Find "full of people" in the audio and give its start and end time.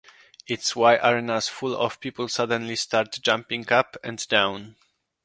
1.47-2.27